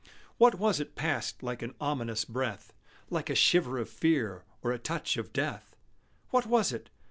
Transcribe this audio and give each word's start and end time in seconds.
What 0.39 0.55
was 0.55 0.79
it 0.79 0.95
passed 0.95 1.43
like 1.43 1.61
an 1.61 1.75
ominous 1.79 2.25
breath 2.25 2.73
Like 3.11 3.29
a 3.29 3.35
shiver 3.35 3.77
of 3.77 3.87
fear, 3.87 4.45
or 4.63 4.71
a 4.71 4.79
touch 4.79 5.15
of 5.15 5.31
death? 5.31 5.75
What 6.31 6.47
was 6.47 6.73
it? 6.73 6.89